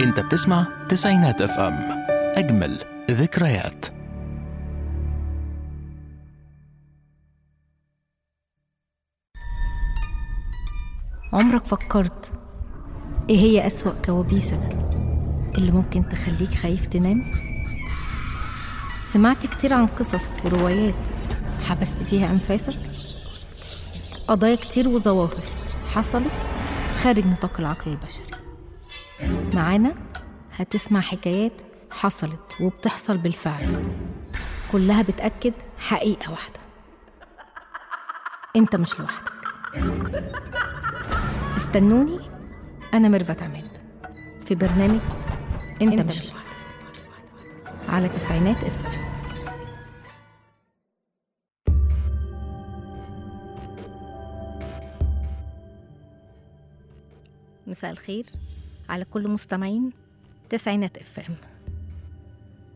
أنت 0.00 0.20
بتسمع 0.20 0.66
تسعينات 0.88 1.42
أف 1.42 1.58
إم 1.58 1.78
أجمل 2.36 2.78
ذكريات 3.10 3.86
عمرك 11.32 11.64
فكرت 11.66 12.32
إيه 13.30 13.38
هي 13.38 13.66
أسوأ 13.66 13.92
كوابيسك 14.04 14.78
اللي 15.58 15.70
ممكن 15.70 16.06
تخليك 16.06 16.54
خايف 16.54 16.86
تنام؟ 16.86 17.22
سمعت 19.12 19.46
كتير 19.46 19.74
عن 19.74 19.86
قصص 19.86 20.44
وروايات 20.44 20.94
حبست 21.64 22.02
فيها 22.02 22.30
أنفاسك؟ 22.30 22.78
قضايا 24.28 24.56
كتير 24.56 24.88
وظواهر 24.88 25.34
حصلت 25.94 26.32
خارج 27.02 27.26
نطاق 27.26 27.60
العقل 27.60 27.90
البشري 27.90 28.37
معانا؟ 29.54 29.94
هتسمع 30.52 31.00
حكايات 31.00 31.52
حصلت 31.90 32.60
وبتحصل 32.60 33.18
بالفعل. 33.18 33.84
كلها 34.72 35.02
بتأكد 35.02 35.52
حقيقة 35.78 36.30
واحدة. 36.30 36.60
انت 38.56 38.76
مش 38.76 39.00
لوحدك. 39.00 39.32
استنوني 41.56 42.20
أنا 42.94 43.08
ميرفت 43.08 43.42
عماد. 43.42 43.68
في 44.44 44.54
برنامج 44.54 45.00
أنت, 45.82 45.92
انت 45.92 46.08
مش 46.08 46.32
لوحدك. 46.32 46.48
على 47.88 48.08
تسعينات 48.08 48.64
اف 48.64 48.86
مساء 57.66 57.90
الخير. 57.90 58.26
على 58.88 59.04
كل 59.04 59.28
مستمعين 59.30 59.90
تسعينات 60.50 60.96
إف 60.96 61.20
إم. 61.20 61.36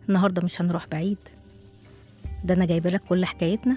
النهارده 0.09 0.43
مش 0.43 0.61
هنروح 0.61 0.87
بعيد. 0.87 1.19
ده 2.45 2.55
أنا 2.55 2.65
جايبة 2.65 2.91
لك 2.91 3.01
كل 3.01 3.25
حكايتنا 3.25 3.77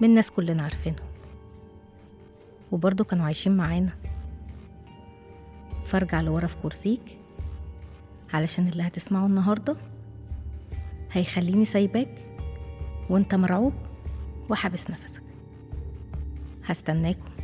من 0.00 0.14
ناس 0.14 0.30
كلنا 0.30 0.62
عارفينهم. 0.62 1.06
وبرضه 2.72 3.04
كانوا 3.04 3.24
عايشين 3.24 3.56
معانا. 3.56 3.90
فارجع 5.86 6.20
لورا 6.20 6.46
في 6.46 6.56
كرسيك 6.62 7.18
علشان 8.34 8.68
اللي 8.68 8.82
هتسمعه 8.82 9.26
النهارده 9.26 9.76
هيخليني 11.12 11.64
سايباك 11.64 12.14
وانت 13.10 13.34
مرعوب 13.34 13.72
وحابس 14.50 14.90
نفسك. 14.90 15.22
هستناكم. 16.64 17.35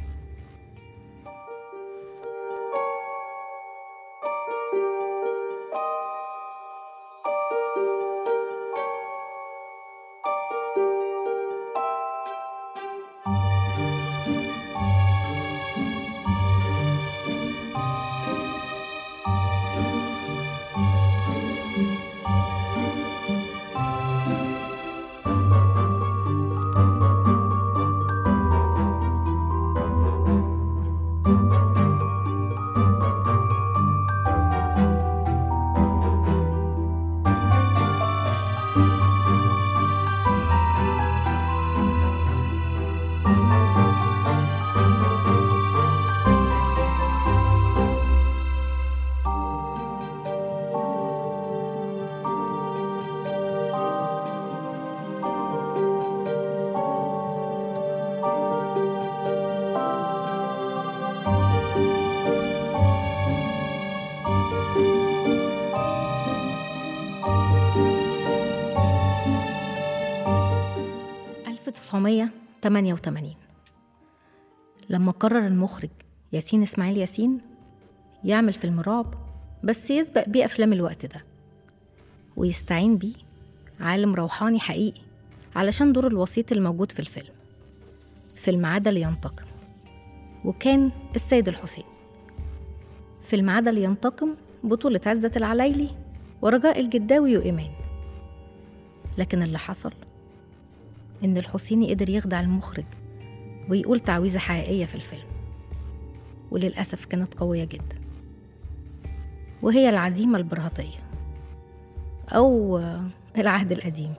ألف 71.73 71.81
تسعمية 71.81 72.31
تمانية 72.63 72.93
وتمانين 72.95 73.37
لما 74.89 75.13
قرر 75.13 75.47
المخرج 75.47 75.91
ياسين 76.33 76.63
إسماعيل 76.63 76.97
ياسين 76.99 77.41
يعمل 78.25 78.53
فيلم 78.53 78.81
رعب 78.81 79.15
بس 79.65 79.91
يسبق 79.91 80.29
بيه 80.29 80.45
أفلام 80.45 80.73
الوقت 80.73 81.07
ده 81.07 81.25
ويستعين 82.37 82.97
بيه 82.99 83.15
عالم 83.81 84.15
روحاني 84.15 84.61
حقيقي 84.61 85.01
علشان 85.57 85.93
دور 85.93 86.07
الوسيط 86.07 86.53
الموجود 86.53 86.93
في 86.93 87.01
الفيلم 87.01 87.35
فيلم 88.37 88.67
عاد 88.67 88.89
لينتقم 88.89 89.47
وكان 90.45 90.91
السيد 91.17 91.49
الحسين. 91.49 91.85
فيلم 93.27 93.51
عاد 93.51 93.69
لينتقم 93.69 94.35
بطولة 94.65 95.01
عزة 95.07 95.33
العلايلي 95.37 95.89
ورجاء 96.43 96.81
الجداوي 96.81 97.37
وإيمان. 97.37 97.71
لكن 99.19 99.43
اللي 99.43 99.59
حصل 99.59 99.93
إن 101.25 101.37
الحسيني 101.37 101.95
قدر 101.95 102.09
يخدع 102.09 102.41
المخرج 102.41 102.85
ويقول 103.69 104.01
تعويذة 104.01 104.39
حقيقية 104.39 104.85
في 104.85 104.95
الفيلم 104.95 105.25
وللأسف 106.51 107.05
كانت 107.05 107.35
قوية 107.35 107.65
جدا. 107.65 107.97
وهي 109.63 109.89
العزيمة 109.89 110.39
البرهطية 110.39 110.99
أو 112.29 112.81
العهد 113.39 113.73
القديم 113.73 114.15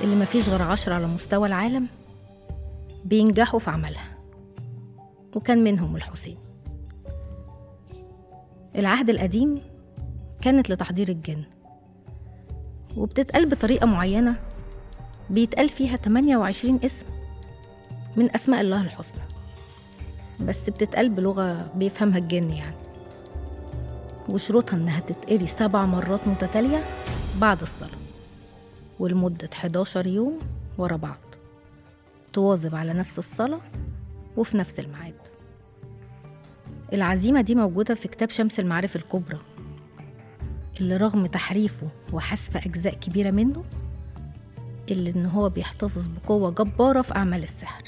اللي 0.00 0.16
مفيش 0.16 0.48
غير 0.48 0.62
عشرة 0.62 0.94
على 0.94 1.06
مستوى 1.06 1.48
العالم 1.48 1.86
بينجحوا 3.04 3.60
في 3.60 3.70
عملها 3.70 4.18
وكان 5.36 5.64
منهم 5.64 5.96
الحسين 5.96 6.38
العهد 8.76 9.10
القديم 9.10 9.60
كانت 10.42 10.70
لتحضير 10.70 11.08
الجن 11.08 11.44
وبتتقال 12.96 13.48
بطريقة 13.48 13.86
معينة 13.86 14.36
بيتقال 15.32 15.68
فيها 15.68 15.96
28 15.96 16.80
اسم 16.84 17.06
من 18.16 18.34
أسماء 18.34 18.60
الله 18.60 18.82
الحسنى. 18.82 19.20
بس 20.40 20.70
بتتقال 20.70 21.08
بلغة 21.08 21.72
بيفهمها 21.74 22.18
الجن 22.18 22.50
يعني. 22.50 22.76
وشروطها 24.28 24.76
إنها 24.76 25.00
تتقري 25.00 25.46
سبع 25.46 25.86
مرات 25.86 26.28
متتالية 26.28 26.84
بعد 27.40 27.62
الصلاة 27.62 27.98
ولمدة 28.98 29.48
11 29.52 30.06
يوم 30.06 30.38
ورا 30.78 30.96
بعض. 30.96 31.18
تواظب 32.32 32.74
على 32.74 32.92
نفس 32.92 33.18
الصلاة 33.18 33.60
وفي 34.36 34.56
نفس 34.56 34.78
الميعاد. 34.78 35.14
العزيمة 36.92 37.40
دي 37.40 37.54
موجودة 37.54 37.94
في 37.94 38.08
كتاب 38.08 38.30
شمس 38.30 38.60
المعارف 38.60 38.96
الكبرى 38.96 39.38
اللي 40.80 40.96
رغم 40.96 41.26
تحريفه 41.26 41.88
وحذف 42.12 42.56
أجزاء 42.56 42.94
كبيرة 42.94 43.30
منه 43.30 43.64
اللي 44.92 45.10
إن 45.10 45.26
هو 45.26 45.48
بيحتفظ 45.48 46.06
بقوة 46.06 46.50
جبارة 46.50 47.02
في 47.02 47.16
أعمال 47.16 47.42
السحر. 47.42 47.82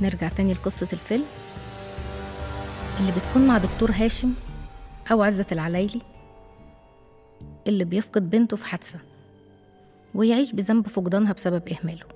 نرجع 0.00 0.28
تاني 0.28 0.52
لقصة 0.52 0.88
الفيلم 0.92 1.24
اللي 3.00 3.12
بتكون 3.12 3.46
مع 3.46 3.58
دكتور 3.58 3.90
هاشم 3.90 4.32
أو 5.12 5.22
عزة 5.22 5.46
العلايلي 5.52 6.00
اللي 7.66 7.84
بيفقد 7.84 8.30
بنته 8.30 8.56
في 8.56 8.66
حادثة 8.66 8.98
ويعيش 10.14 10.52
بذنب 10.52 10.86
فقدانها 10.88 11.32
بسبب 11.32 11.68
إهماله. 11.68 12.06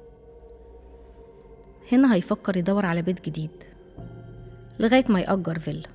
هنا 1.93 2.15
هيفكر 2.15 2.57
يدور 2.57 2.87
على 2.87 3.03
بيت 3.03 3.27
جديد 3.27 3.51
لغاية 4.79 5.05
ما 5.09 5.21
يأجر 5.21 5.59
فيلا 5.59 5.89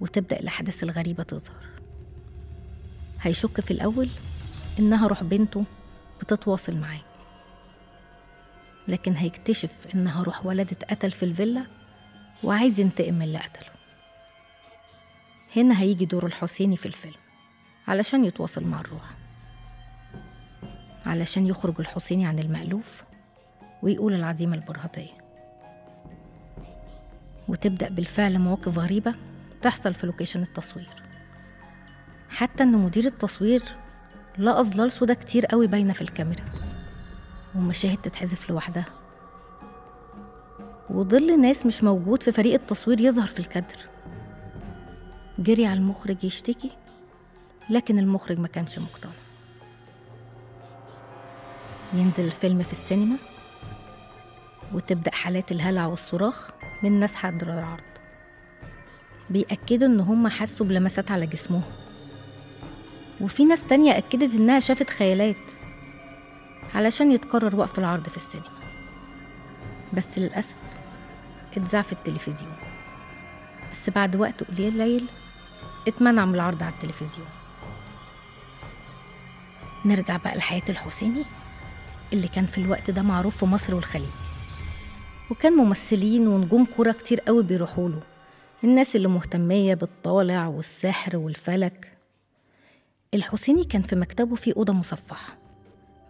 وتبدأ 0.00 0.40
الأحداث 0.40 0.82
الغريبة 0.82 1.22
تظهر. 1.22 1.64
هيشك 3.20 3.60
في 3.60 3.70
الأول 3.70 4.08
إنها 4.78 5.06
روح 5.06 5.22
بنته 5.22 5.64
بتتواصل 6.20 6.76
معاه. 6.76 7.00
لكن 8.88 9.12
هيكتشف 9.12 9.74
إنها 9.94 10.22
روح 10.22 10.46
ولد 10.46 10.70
اتقتل 10.72 11.10
في 11.10 11.22
الفيلا 11.22 11.66
وعايز 12.44 12.80
ينتقم 12.80 13.14
من 13.14 13.22
اللي 13.22 13.38
قتله. 13.38 13.70
هنا 15.56 15.80
هيجي 15.80 16.04
دور 16.04 16.26
الحسيني 16.26 16.76
في 16.76 16.86
الفيلم 16.86 17.20
علشان 17.88 18.24
يتواصل 18.24 18.64
مع 18.64 18.80
الروح. 18.80 19.14
علشان 21.06 21.46
يخرج 21.46 21.74
الحسيني 21.78 22.26
عن 22.26 22.38
المألوف 22.38 23.04
ويقول 23.82 24.14
العزيمة 24.14 24.56
البرهطية. 24.56 25.18
وتبدأ 27.48 27.88
بالفعل 27.88 28.38
مواقف 28.38 28.78
غريبة 28.78 29.14
تحصل 29.62 29.94
في 29.94 30.06
لوكيشن 30.06 30.42
التصوير. 30.42 31.02
حتى 32.28 32.62
إن 32.62 32.72
مدير 32.72 33.04
التصوير 33.06 33.62
لقى 34.38 34.64
ظلال 34.64 34.92
سودا 34.92 35.14
كتير 35.14 35.46
قوي 35.46 35.66
باينة 35.66 35.92
في 35.92 36.02
الكاميرا. 36.02 36.44
ومشاهد 37.54 37.96
تتحذف 37.96 38.50
لوحدها. 38.50 38.84
وظل 40.90 41.40
ناس 41.40 41.66
مش 41.66 41.84
موجود 41.84 42.22
في 42.22 42.32
فريق 42.32 42.54
التصوير 42.54 43.00
يظهر 43.00 43.26
في 43.28 43.38
الكادر. 43.38 43.76
جري 45.38 45.66
على 45.66 45.78
المخرج 45.78 46.24
يشتكي 46.24 46.70
لكن 47.70 47.98
المخرج 47.98 48.38
ما 48.38 48.48
كانش 48.48 48.78
مقتنع. 48.78 49.12
ينزل 51.94 52.24
الفيلم 52.24 52.62
في 52.62 52.72
السينما 52.72 53.16
وتبدأ 54.74 55.14
حالات 55.14 55.52
الهلع 55.52 55.86
والصراخ 55.86 56.50
من 56.82 57.00
ناس 57.00 57.14
حضر 57.14 57.52
العرض. 57.52 57.82
بيأكدوا 59.30 59.88
إن 59.88 60.00
هم 60.00 60.28
حسوا 60.28 60.66
بلمسات 60.66 61.10
على 61.10 61.26
جسمهم. 61.26 61.87
وفي 63.20 63.44
ناس 63.44 63.64
تانية 63.64 63.98
أكدت 63.98 64.34
إنها 64.34 64.60
شافت 64.60 64.90
خيالات 64.90 65.36
علشان 66.74 67.12
يتقرر 67.12 67.56
وقف 67.56 67.78
العرض 67.78 68.08
في 68.08 68.16
السينما. 68.16 68.48
بس 69.92 70.18
للأسف 70.18 70.54
اتذاع 71.56 71.82
في 71.82 71.92
التلفزيون. 71.92 72.52
بس 73.72 73.90
بعد 73.90 74.16
وقت 74.16 74.44
قليل 74.44 75.06
اتمنع 75.88 76.24
من 76.24 76.34
العرض 76.34 76.62
على 76.62 76.72
التلفزيون. 76.72 77.28
نرجع 79.84 80.16
بقى 80.16 80.36
لحياة 80.36 80.62
الحسيني 80.68 81.24
اللي 82.12 82.28
كان 82.28 82.46
في 82.46 82.58
الوقت 82.58 82.90
ده 82.90 83.02
معروف 83.02 83.36
في 83.36 83.46
مصر 83.46 83.74
والخليج. 83.74 84.08
وكان 85.30 85.52
ممثلين 85.52 86.28
ونجوم 86.28 86.64
كورة 86.76 86.92
كتير 86.92 87.20
قوي 87.20 87.42
بيروحوا 87.42 87.88
له. 87.88 88.00
الناس 88.64 88.96
اللي 88.96 89.08
مهتمية 89.08 89.74
بالطالع 89.74 90.46
والسحر 90.46 91.16
والفلك. 91.16 91.97
الحسيني 93.14 93.64
كان 93.64 93.82
في 93.82 93.96
مكتبه 93.96 94.34
في 94.34 94.56
أوضة 94.56 94.72
مصفحة 94.72 95.36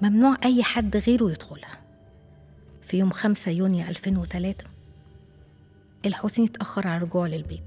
ممنوع 0.00 0.37
أي 0.45 0.62
حد 0.62 0.97
غيره 0.97 1.31
يدخلها. 1.31 1.81
في 2.83 2.99
يوم 2.99 3.11
5 3.11 3.50
يونيو 3.50 3.89
2003 3.89 4.65
الحسيني 6.06 6.49
اتأخر 6.49 6.87
على 6.89 7.03
رجوعه 7.05 7.27
للبيت. 7.27 7.62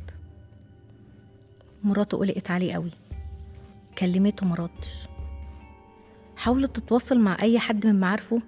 مراته 1.83 2.18
قلقت 2.18 2.51
عليه 2.51 2.74
قوي. 2.74 2.92
كلمته 3.98 4.45
مردش 4.45 5.07
حاولت 6.36 6.75
تتواصل 6.80 7.19
مع 7.19 7.38
أي 7.42 7.60
حد 7.60 7.88
من 7.88 8.00
معارفه 8.00 8.42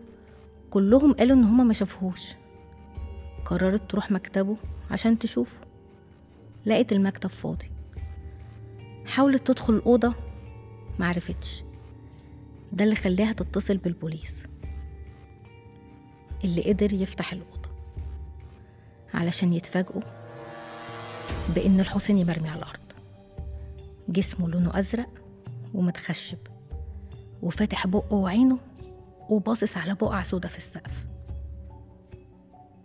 كلهم 0.69 1.13
قالوا 1.13 1.35
إن 1.35 1.43
هما 1.43 1.63
ما 1.63 1.73
شافوهوش. 1.73 2.33
قررت 3.45 3.91
تروح 3.91 4.11
مكتبه 4.11 4.57
عشان 4.91 5.19
تشوفه. 5.19 5.57
لقيت 6.65 6.91
المكتب 6.91 7.29
فاضي. 7.29 7.71
حاولت 9.05 9.47
تدخل 9.47 9.73
الأوضة 9.73 10.13
معرفتش. 10.99 11.63
ده 12.71 12.83
اللي 12.83 12.95
خلاها 12.95 13.33
تتصل 13.33 13.77
بالبوليس. 13.77 14.43
اللي 16.43 16.61
قدر 16.61 16.93
يفتح 16.93 17.33
الأوضة. 17.33 17.69
علشان 19.13 19.53
يتفاجئوا 19.53 20.01
بإن 21.55 21.79
الحسيني 21.79 22.25
مرمي 22.25 22.49
على 22.49 22.59
الأرض. 22.59 22.79
جسمه 24.09 24.49
لونه 24.49 24.79
أزرق 24.79 25.09
ومتخشب. 25.73 26.37
وفاتح 27.41 27.87
بقه 27.87 28.13
وعينه 28.13 28.57
وباصص 29.29 29.77
على 29.77 29.95
بقعة 29.95 30.23
سودا 30.23 30.47
في 30.47 30.57
السقف. 30.57 31.05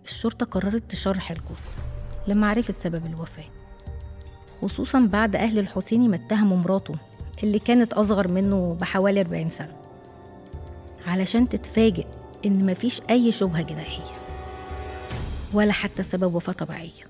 الشرطة 0.05 0.47
قررت 0.47 0.91
تشرح 0.91 1.31
الجثة 1.31 1.79
لمعرفة 2.29 2.73
سبب 2.73 3.07
الوفاة. 3.07 3.45
خصوصا 4.63 5.01
بعد 5.01 5.37
أهل 5.37 5.59
الحسيني 5.59 6.09
ما 6.09 6.17
اتهموا 6.17 6.57
مراته. 6.57 6.95
اللي 7.43 7.59
كانت 7.59 7.93
أصغر 7.93 8.29
منه 8.29 8.77
بحوالي 8.81 9.21
40 9.21 9.51
سنة 9.51 9.77
علشان 11.07 11.49
تتفاجئ 11.49 12.07
إن 12.47 12.67
مفيش 12.67 13.01
أي 13.11 13.31
شبهة 13.33 13.63
جنائية 13.63 14.19
ولا 15.53 15.73
حتى 15.73 16.03
سبب 16.03 16.35
وفاة 16.35 16.53
طبيعية. 16.53 17.05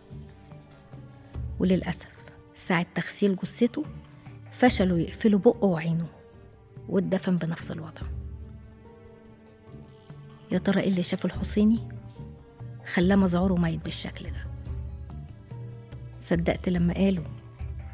وللأسف 1.58 2.08
ساعة 2.56 2.86
تغسيل 2.94 3.36
جثته 3.36 3.84
فشلوا 4.52 4.98
يقفلوا 4.98 5.40
بقه 5.40 5.64
وعينه 5.64 6.06
واتدفن 6.88 7.36
بنفس 7.38 7.70
الوضع. 7.70 8.02
يا 10.52 10.58
ترى 10.58 10.80
إيه 10.80 10.88
اللي 10.88 11.02
شافه 11.02 11.26
الحسيني 11.26 11.80
خلاه 12.94 13.16
مذعور 13.16 13.52
وميت 13.52 13.84
بالشكل 13.84 14.25
ده. 14.25 14.46
صدقت 16.20 16.69
لما 16.69 16.94
قالوا 16.94 17.25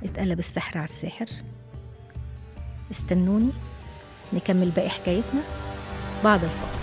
اتقلب 0.02 0.38
السحر 0.38 0.78
على 0.78 0.88
الساحر 0.88 1.26
استنوني 2.90 3.50
نكمل 4.32 4.70
باقي 4.70 4.88
حكايتنا 4.88 5.40
بعد 6.24 6.44
الفصل 6.44 6.80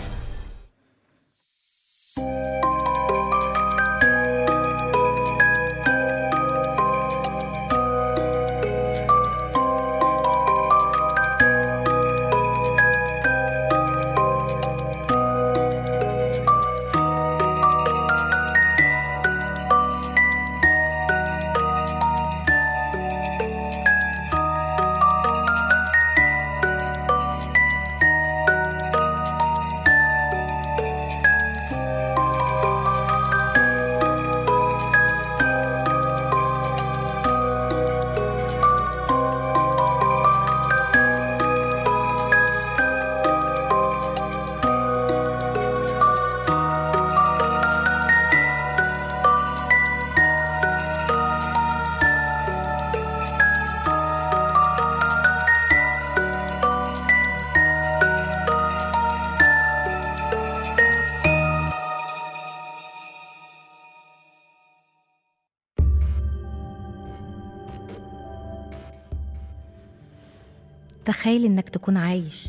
تخيل 71.05 71.45
إنك 71.45 71.69
تكون 71.69 71.97
عايش 71.97 72.47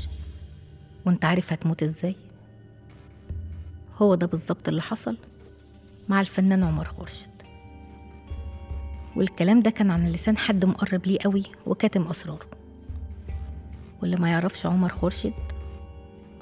وأنت 1.06 1.24
عارف 1.24 1.52
هتموت 1.52 1.82
إزاي. 1.82 2.16
هو 4.02 4.14
ده 4.14 4.26
بالظبط 4.26 4.68
اللي 4.68 4.82
حصل 4.82 5.16
مع 6.08 6.20
الفنان 6.20 6.62
عمر 6.62 6.84
خورشيد. 6.84 7.28
والكلام 9.16 9.62
ده 9.62 9.70
كان 9.70 9.90
عن 9.90 10.08
لسان 10.08 10.36
حد 10.36 10.64
مقرب 10.64 11.06
ليه 11.06 11.18
قوي 11.24 11.42
وكاتم 11.66 12.02
أسراره. 12.02 12.46
واللي 14.02 14.16
ما 14.16 14.30
يعرفش 14.30 14.66
عمر 14.66 14.88
خورشيد 14.88 15.32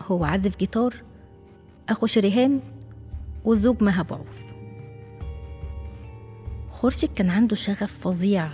هو 0.00 0.24
عازف 0.24 0.56
جيتار 0.58 0.94
أخو 1.88 2.06
شريهان 2.06 2.60
وزوج 3.44 3.82
مها 3.82 4.02
بعوف. 4.02 4.42
خورشيد 6.70 7.12
كان 7.14 7.30
عنده 7.30 7.56
شغف 7.56 7.98
فظيع 7.98 8.50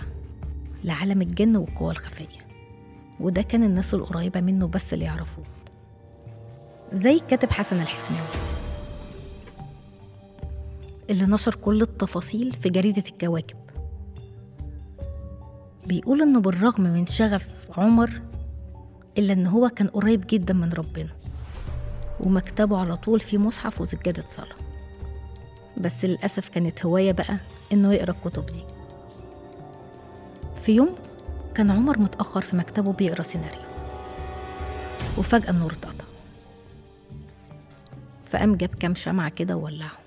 لعالم 0.83 1.21
الجن 1.21 1.55
والقوى 1.55 1.91
الخفية. 1.91 2.46
وده 3.19 3.41
كان 3.41 3.63
الناس 3.63 3.93
القريبة 3.93 4.41
منه 4.41 4.67
بس 4.67 4.93
اللي 4.93 5.05
يعرفوه. 5.05 5.43
زي 6.93 7.13
الكاتب 7.13 7.51
حسن 7.51 7.81
الحفناوي. 7.81 8.27
اللي 11.09 11.25
نشر 11.25 11.55
كل 11.55 11.81
التفاصيل 11.81 12.53
في 12.53 12.69
جريدة 12.69 13.03
الكواكب. 13.07 13.57
بيقول 15.85 16.21
إنه 16.21 16.39
بالرغم 16.39 16.83
من 16.83 17.05
شغف 17.05 17.47
عمر 17.77 18.21
إلا 19.17 19.33
إن 19.33 19.47
هو 19.47 19.69
كان 19.69 19.87
قريب 19.87 20.27
جدا 20.27 20.53
من 20.53 20.73
ربنا. 20.73 21.09
ومكتبه 22.19 22.77
على 22.77 22.97
طول 22.97 23.19
فيه 23.19 23.37
مصحف 23.37 23.81
وسجادة 23.81 24.23
صلاة. 24.27 24.55
بس 25.77 26.05
للأسف 26.05 26.49
كانت 26.49 26.85
هواية 26.85 27.11
بقى 27.11 27.37
إنه 27.73 27.93
يقرأ 27.93 28.11
الكتب 28.11 28.45
دي. 28.45 28.63
في 30.61 30.71
يوم 30.71 30.89
كان 31.57 31.71
عمر 31.71 31.99
متأخر 31.99 32.41
في 32.41 32.55
مكتبه 32.55 32.93
بيقرأ 32.93 33.23
سيناريو. 33.23 33.61
وفجأة 35.17 35.49
النور 35.49 35.71
اتقطع. 35.71 36.03
فقام 38.25 38.55
جاب 38.55 38.69
كام 38.69 38.95
شمعة 38.95 39.29
كده 39.29 39.55
وولعهم. 39.55 39.99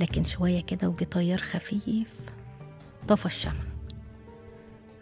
لكن 0.00 0.24
شوية 0.24 0.60
كده 0.62 0.88
وجه 0.88 1.04
طيار 1.04 1.38
خفيف 1.38 2.14
طفى 3.08 3.26
الشمع 3.26 3.64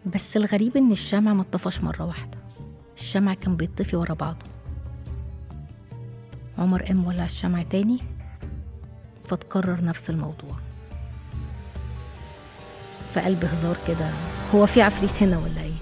بس 0.07 0.37
الغريب 0.37 0.77
إن 0.77 0.93
الشمع 0.93 1.35
ما 1.35 1.43
اتطفاش 1.43 1.81
مرة 1.81 2.05
واحدة. 2.05 2.39
الشمع 2.97 3.35
كان 3.35 3.57
بيطفي 3.57 3.97
ورا 3.97 4.15
بعضه. 4.15 4.47
عمر 6.59 6.83
قام 6.83 7.07
ولع 7.07 7.25
الشمع 7.25 7.63
تاني 7.63 7.99
فتكرر 9.25 9.85
نفس 9.85 10.11
الموضوع. 10.11 10.68
فقال 13.19 13.35
بهزار 13.35 13.77
كده 13.89 14.11
هو 14.55 14.67
في 14.67 14.83
عفريت 14.83 15.23
هنا 15.23 15.39
ولا 15.39 15.63
إيه؟ 15.63 15.73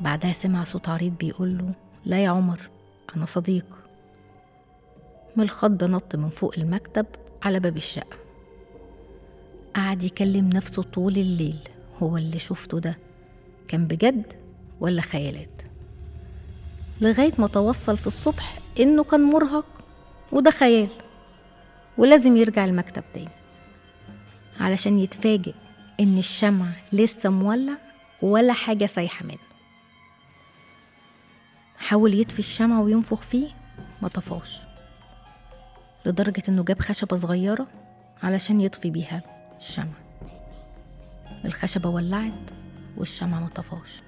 بعدها 0.00 0.32
سمع 0.32 0.64
صوت 0.64 0.88
عريض 0.88 1.12
بيقول 1.18 1.58
له 1.58 1.72
لا 2.04 2.24
يا 2.24 2.28
عمر 2.28 2.60
أنا 3.16 3.26
صديق. 3.26 3.64
من 5.36 5.44
الخض 5.44 5.84
نط 5.84 6.16
من 6.16 6.28
فوق 6.28 6.54
المكتب 6.58 7.06
على 7.42 7.60
باب 7.60 7.76
الشقة. 7.76 8.16
قعد 9.74 10.02
يكلم 10.04 10.48
نفسه 10.48 10.82
طول 10.82 11.12
الليل 11.12 11.58
هو 12.02 12.16
اللي 12.16 12.38
شفته 12.38 12.78
ده. 12.78 12.98
كان 13.68 13.86
بجد 13.86 14.32
ولا 14.80 15.00
خيالات؟ 15.00 15.62
لغاية 17.00 17.32
ما 17.38 17.46
توصل 17.46 17.96
في 17.96 18.06
الصبح 18.06 18.58
إنه 18.80 19.04
كان 19.04 19.20
مرهق 19.20 19.66
وده 20.32 20.50
خيال. 20.50 20.88
ولازم 21.98 22.36
يرجع 22.36 22.64
المكتب 22.64 23.04
تاني. 23.14 23.28
علشان 24.60 24.98
يتفاجئ 24.98 25.54
إن 26.00 26.18
الشمع 26.18 26.66
لسه 26.92 27.30
مولع 27.30 27.76
ولا 28.22 28.52
حاجة 28.52 28.86
سايحة 28.86 29.24
منه. 29.24 29.38
حاول 31.78 32.20
يطفي 32.20 32.38
الشمع 32.38 32.80
وينفخ 32.80 33.20
فيه 33.20 33.48
ما 34.02 34.08
طفاش. 34.08 34.60
لدرجة 36.06 36.42
إنه 36.48 36.62
جاب 36.64 36.80
خشبة 36.80 37.16
صغيرة 37.16 37.66
علشان 38.22 38.60
يطفي 38.60 38.90
بيها 38.90 39.22
الشمع. 39.56 39.94
الخشبة 41.44 41.88
ولعت 41.88 42.50
والشمع 42.96 43.40
ما 43.40 43.48
طفاش. 43.48 44.02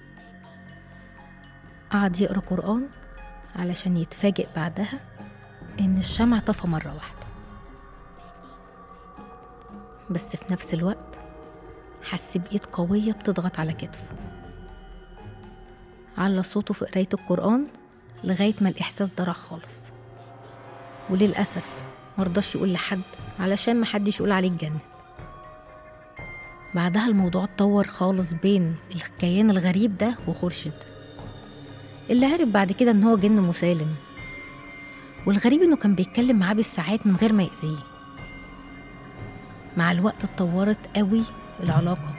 قعد 1.90 2.20
يقرأ 2.20 2.40
قرآن 2.40 2.88
علشان 3.56 3.96
يتفاجئ 3.96 4.48
بعدها 4.56 5.00
إن 5.80 5.98
الشمع 5.98 6.38
طفى 6.38 6.66
مرة 6.66 6.94
واحدة. 6.94 7.26
بس 10.10 10.36
في 10.36 10.52
نفس 10.52 10.74
الوقت 10.74 11.05
حس 12.10 12.36
بإيد 12.36 12.64
قوية 12.64 13.12
بتضغط 13.12 13.60
على 13.60 13.72
كتفه. 13.72 14.04
على 16.18 16.42
صوته 16.42 16.74
في 16.74 16.84
قراية 16.84 17.08
القرآن 17.14 17.66
لغاية 18.24 18.54
ما 18.60 18.68
الإحساس 18.68 19.12
ده 19.12 19.24
راح 19.24 19.36
خالص. 19.36 19.82
وللأسف 21.10 21.82
مرضاش 22.18 22.54
يقول 22.54 22.72
لحد 22.72 23.00
علشان 23.40 23.80
محدش 23.80 24.16
يقول 24.20 24.32
عليه 24.32 24.48
اتجنن 24.48 24.78
بعدها 26.74 27.06
الموضوع 27.06 27.44
اتطور 27.44 27.86
خالص 27.86 28.32
بين 28.32 28.76
الكيان 28.94 29.50
الغريب 29.50 29.98
ده 29.98 30.16
وخورشيد 30.28 30.72
اللي 32.10 32.26
عرف 32.26 32.48
بعد 32.48 32.72
كده 32.72 32.90
إن 32.90 33.04
هو 33.04 33.16
جن 33.16 33.32
مسالم. 33.40 33.94
والغريب 35.26 35.62
إنه 35.62 35.76
كان 35.76 35.94
بيتكلم 35.94 36.38
معاه 36.38 36.54
بالساعات 36.54 37.06
من 37.06 37.16
غير 37.16 37.32
ما 37.32 37.42
يأذيه. 37.42 37.78
مع 39.76 39.92
الوقت 39.92 40.24
اتطورت 40.24 40.78
قوي 40.96 41.22
العلاقة. 41.60 42.14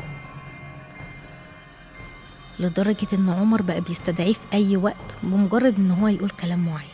لدرجة 2.59 3.07
إن 3.13 3.29
عمر 3.29 3.61
بقى 3.61 3.81
بيستدعيه 3.81 4.33
في 4.33 4.53
أي 4.53 4.77
وقت 4.77 5.15
بمجرد 5.23 5.75
إن 5.77 5.91
هو 5.91 6.07
يقول 6.07 6.29
كلام 6.29 6.65
معين. 6.65 6.89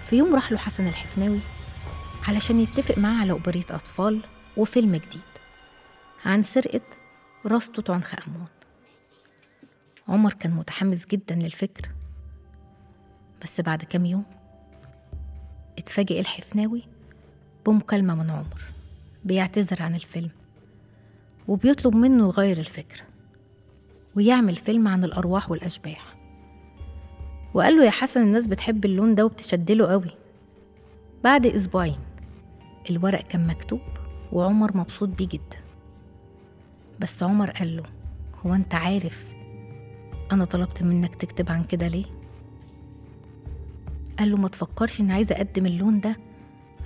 في 0.00 0.16
يوم 0.16 0.34
راح 0.34 0.52
له 0.52 0.58
حسن 0.58 0.86
الحفناوي 0.86 1.40
علشان 2.28 2.60
يتفق 2.60 2.98
معاه 2.98 3.20
على 3.20 3.32
أوبرية 3.32 3.64
أطفال 3.70 4.20
وفيلم 4.56 4.96
جديد 4.96 5.20
عن 6.24 6.42
سرقة 6.42 6.80
راس 7.46 7.70
توت 7.70 7.90
عنخ 7.90 8.14
آمون. 8.28 8.46
عمر 10.08 10.32
كان 10.32 10.52
متحمس 10.52 11.06
جدا 11.06 11.34
للفكرة 11.34 11.88
بس 13.42 13.60
بعد 13.60 13.84
كام 13.84 14.06
يوم 14.06 14.24
اتفاجئ 15.78 16.20
الحفناوي 16.20 16.82
بمكالمة 17.66 18.14
من 18.14 18.30
عمر. 18.30 18.73
بيعتذر 19.24 19.82
عن 19.82 19.94
الفيلم 19.94 20.30
وبيطلب 21.48 21.94
منه 21.96 22.26
يغير 22.26 22.58
الفكرة 22.58 23.02
ويعمل 24.16 24.56
فيلم 24.56 24.88
عن 24.88 25.04
الأرواح 25.04 25.50
والأشباح. 25.50 26.14
وقال 27.54 27.76
له 27.76 27.84
يا 27.84 27.90
حسن 27.90 28.22
الناس 28.22 28.46
بتحب 28.46 28.84
اللون 28.84 29.14
ده 29.14 29.24
وبتشدله 29.24 29.86
قوي. 29.86 30.10
بعد 31.24 31.46
أسبوعين 31.46 31.98
الورق 32.90 33.22
كان 33.22 33.46
مكتوب 33.46 33.80
وعمر 34.32 34.76
مبسوط 34.76 35.08
بيه 35.08 35.28
جدا. 35.28 35.58
بس 37.00 37.22
عمر 37.22 37.50
قال 37.50 37.76
له 37.76 37.82
هو 38.46 38.54
أنت 38.54 38.74
عارف 38.74 39.24
أنا 40.32 40.44
طلبت 40.44 40.82
منك 40.82 41.14
تكتب 41.14 41.50
عن 41.50 41.64
كده 41.64 41.88
ليه؟ 41.88 42.04
قال 44.18 44.30
له 44.30 44.36
ما 44.36 44.48
تفكرش 44.48 45.00
إني 45.00 45.12
عايزة 45.12 45.34
أقدم 45.34 45.66
اللون 45.66 46.00
ده 46.00 46.16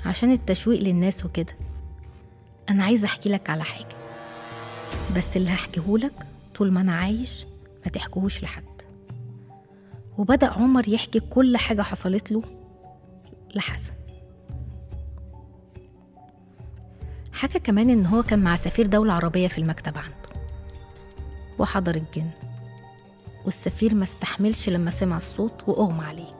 عشان 0.07 0.33
التشويق 0.33 0.83
للناس 0.83 1.25
وكده. 1.25 1.55
أنا 2.71 2.85
عايزة 2.85 3.07
أحكي 3.07 3.29
لك 3.29 3.51
على 3.51 3.65
حاجة. 3.65 3.97
بس 5.17 5.37
اللي 5.37 5.51
هحكيهولك 5.51 6.13
طول 6.55 6.73
ما 6.73 6.81
أنا 6.81 6.95
عايش 6.95 7.47
ما 7.85 7.91
تحكيهوش 7.93 8.43
لحد. 8.43 8.65
وبدأ 10.19 10.47
عمر 10.47 10.89
يحكي 10.89 11.21
كل 11.21 11.57
حاجة 11.57 11.83
حصلت 11.83 12.33
له 12.33 12.43
لحسن. 13.55 13.93
حكى 17.33 17.59
كمان 17.59 17.91
إن 17.91 18.07
هو 18.07 18.23
كان 18.23 18.39
مع 18.39 18.57
سفير 18.57 18.87
دولة 18.87 19.13
عربية 19.13 19.49
في 19.49 19.59
المكتب 19.59 19.99
عنده. 19.99 20.43
وحضر 21.59 21.95
الجن. 21.95 22.31
والسفير 23.45 23.95
ما 23.95 24.05
استحملش 24.05 24.69
لما 24.69 24.91
سمع 24.91 25.17
الصوت 25.17 25.69
وأغمى 25.69 26.05
عليه. 26.05 26.35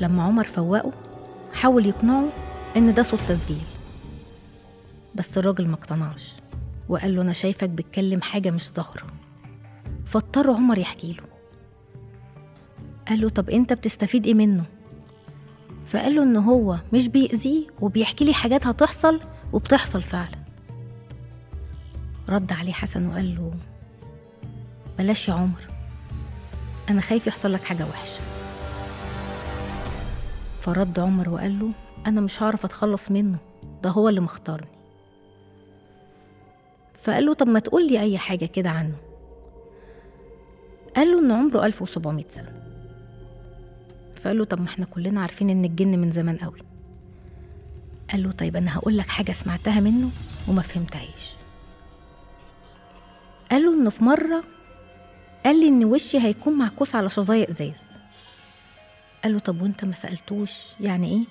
لما 0.00 0.22
عمر 0.22 0.44
فوقه 0.44 0.92
حاول 1.52 1.86
يقنعه 1.86 2.24
إن 2.76 2.94
ده 2.94 3.02
صوت 3.02 3.20
تسجيل. 3.28 3.64
بس 5.18 5.38
الراجل 5.38 5.68
ما 5.68 5.74
اقتنعش 5.74 6.34
وقال 6.88 7.16
له 7.16 7.22
أنا 7.22 7.32
شايفك 7.32 7.68
بتكلم 7.68 8.22
حاجة 8.22 8.50
مش 8.50 8.70
ظاهرة. 8.70 9.06
فاضطر 10.04 10.50
عمر 10.50 10.78
يحكي 10.78 11.12
له. 11.12 11.24
قال 13.08 13.20
له 13.20 13.28
طب 13.28 13.50
أنت 13.50 13.72
بتستفيد 13.72 14.26
إيه 14.26 14.34
منه؟ 14.34 14.64
فقال 15.86 16.14
له 16.14 16.22
إن 16.22 16.36
هو 16.36 16.78
مش 16.92 17.08
بيأذيه 17.08 17.66
وبيحكي 17.80 18.24
لي 18.24 18.34
حاجات 18.34 18.66
هتحصل 18.66 19.20
وبتحصل 19.52 20.02
فعلا. 20.02 20.38
رد 22.28 22.52
عليه 22.52 22.72
حسن 22.72 23.06
وقال 23.06 23.34
له 23.34 23.52
بلاش 24.98 25.28
يا 25.28 25.34
عمر 25.34 25.68
أنا 26.90 27.00
خايف 27.00 27.26
يحصل 27.26 27.52
لك 27.52 27.64
حاجة 27.64 27.86
وحشة. 27.86 28.20
فرد 30.60 30.98
عمر 30.98 31.28
وقال 31.28 31.58
له 31.58 31.70
أنا 32.06 32.20
مش 32.20 32.42
هعرف 32.42 32.64
أتخلص 32.64 33.10
منه 33.10 33.38
ده 33.82 33.90
هو 33.90 34.08
اللي 34.08 34.20
مختارني. 34.20 34.77
فقال 37.08 37.26
له 37.26 37.34
طب 37.34 37.46
ما 37.48 37.58
تقول 37.58 37.86
لي 37.86 38.00
أي 38.00 38.18
حاجة 38.18 38.46
كده 38.46 38.70
عنه. 38.70 38.94
قال 40.96 41.08
له 41.12 41.18
إن 41.18 41.30
عمره 41.30 41.66
1700 41.66 42.24
سنة. 42.28 42.52
فقال 44.16 44.38
له 44.38 44.44
طب 44.44 44.60
ما 44.60 44.66
إحنا 44.66 44.84
كلنا 44.84 45.20
عارفين 45.20 45.50
إن 45.50 45.64
الجن 45.64 45.98
من 45.98 46.12
زمان 46.12 46.36
قوي. 46.36 46.58
قال 48.10 48.22
له 48.22 48.30
طيب 48.30 48.56
أنا 48.56 48.76
هقول 48.76 48.98
لك 48.98 49.08
حاجة 49.08 49.32
سمعتها 49.32 49.80
منه 49.80 50.10
وما 50.48 50.62
فهمتهاش. 50.62 51.36
قال 53.50 53.62
له 53.62 53.74
إنه 53.74 53.90
في 53.90 54.04
مرة 54.04 54.44
قال 55.44 55.60
لي 55.60 55.68
إن 55.68 55.84
وشي 55.84 56.18
هيكون 56.18 56.52
معكوس 56.58 56.94
على 56.94 57.08
شظايا 57.10 57.50
إزاز. 57.50 57.82
قال 59.24 59.32
له 59.32 59.38
طب 59.38 59.62
وأنت 59.62 59.84
ما 59.84 59.94
سألتوش 59.94 60.60
يعني 60.80 61.10
إيه؟ 61.10 61.24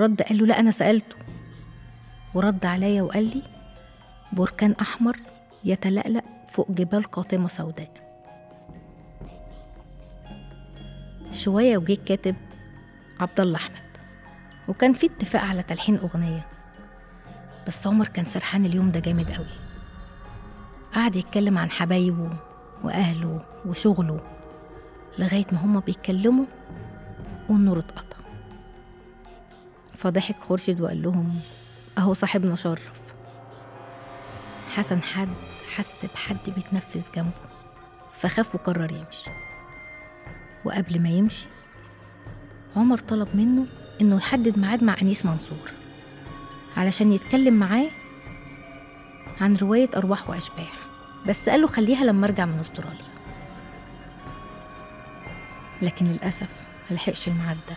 رد 0.00 0.22
قال 0.22 0.38
له 0.38 0.46
لا 0.46 0.60
أنا 0.60 0.70
سألته. 0.70 1.16
ورد 2.34 2.66
عليا 2.66 3.02
وقال 3.02 3.24
لي 3.24 3.55
بركان 4.32 4.72
أحمر 4.80 5.16
يتلألأ 5.64 6.22
فوق 6.48 6.70
جبال 6.70 7.04
قاطمة 7.04 7.48
سوداء. 7.48 7.90
شوية 11.32 11.78
وجه 11.78 11.98
كاتب 12.06 12.36
عبد 13.20 13.40
الله 13.40 13.56
أحمد. 13.56 13.86
وكان 14.68 14.92
في 14.92 15.06
اتفاق 15.06 15.42
على 15.42 15.62
تلحين 15.62 15.98
أغنية. 15.98 16.46
بس 17.66 17.86
عمر 17.86 18.08
كان 18.08 18.24
سرحان 18.24 18.66
اليوم 18.66 18.90
ده 18.90 19.00
جامد 19.00 19.30
قوي. 19.30 19.46
قعد 20.94 21.16
يتكلم 21.16 21.58
عن 21.58 21.70
حبايبه 21.70 22.30
وأهله 22.84 23.44
وشغله 23.66 24.20
لغاية 25.18 25.46
ما 25.52 25.58
هما 25.58 25.80
بيتكلموا 25.80 26.44
والنور 27.48 27.78
اتقطع. 27.78 28.16
فضحك 29.94 30.36
خورشيد 30.48 30.80
وقال 30.80 31.02
لهم 31.02 31.40
أهو 31.98 32.14
صاحبنا 32.14 32.54
شرف. 32.54 33.05
حسن 34.76 35.02
حد 35.02 35.28
حس 35.76 36.04
بحد 36.14 36.36
بيتنفس 36.46 37.10
جنبه 37.14 37.30
فخاف 38.20 38.54
وقرر 38.54 38.92
يمشي. 38.92 39.30
وقبل 40.64 41.00
ما 41.02 41.08
يمشي 41.08 41.46
عمر 42.76 42.98
طلب 42.98 43.28
منه 43.34 43.66
إنه 44.00 44.16
يحدد 44.16 44.58
ميعاد 44.58 44.84
مع 44.84 44.96
أنيس 45.02 45.26
منصور 45.26 45.70
علشان 46.76 47.12
يتكلم 47.12 47.54
معاه 47.54 47.86
عن 49.40 49.56
رواية 49.56 49.88
أرواح 49.96 50.30
وأشباح 50.30 50.72
بس 51.26 51.48
قال 51.48 51.60
له 51.60 51.66
خليها 51.66 52.04
لما 52.04 52.26
أرجع 52.26 52.44
من 52.44 52.58
أستراليا. 52.60 53.16
لكن 55.82 56.06
للأسف 56.06 56.50
ملحقش 56.90 57.28
الميعاد 57.28 57.58
ده 57.68 57.76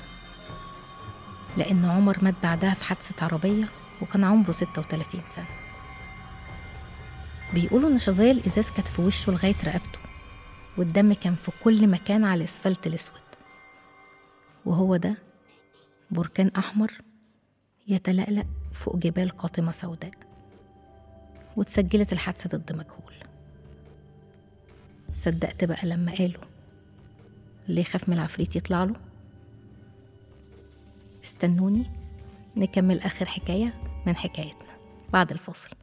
لأن 1.57 1.85
عمر 1.85 2.17
مات 2.21 2.35
بعدها 2.43 2.73
في 2.73 2.85
حادثة 2.85 3.25
عربية 3.25 3.69
وكان 4.01 4.23
عمره 4.23 4.51
36 4.51 5.21
سنة. 5.27 5.58
بيقولوا 7.53 7.89
إن 7.89 7.97
شظايا 7.97 8.31
الإزاز 8.31 8.69
كانت 8.69 8.87
في 8.87 9.01
وشه 9.01 9.31
لغاية 9.31 9.55
رقبته 9.65 9.99
والدم 10.77 11.13
كان 11.13 11.35
في 11.35 11.51
كل 11.63 11.87
مكان 11.87 12.25
على 12.25 12.37
الأسفلت 12.39 12.87
الأسود. 12.87 13.21
وهو 14.65 14.95
ده 14.95 15.17
بركان 16.11 16.51
أحمر 16.57 16.91
يتلألأ 17.87 18.45
فوق 18.73 18.95
جبال 18.95 19.29
قاطمة 19.29 19.71
سوداء 19.71 20.11
واتسجلت 21.55 22.13
الحادثة 22.13 22.57
ضد 22.57 22.71
مجهول. 22.71 23.13
صدقت 25.13 25.63
بقى 25.63 25.87
لما 25.87 26.11
قالوا 26.11 26.43
اللي 27.69 27.81
يخاف 27.81 28.09
من 28.09 28.15
العفريت 28.15 28.55
يطلع 28.55 28.83
له؟ 28.83 28.95
استنوني 31.23 31.85
نكمل 32.57 32.99
آخر 32.99 33.25
حكاية 33.25 33.73
من 34.05 34.15
حكايتنا 34.15 34.77
بعد 35.13 35.31
الفاصل. 35.31 35.75